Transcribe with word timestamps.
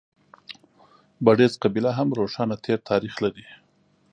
بړېڅ 1.25 1.53
قبیله 1.63 1.91
هم 1.99 2.09
روښانه 2.19 2.55
تېر 2.65 2.79
تاریخ 2.89 3.13
لري. 3.23 3.45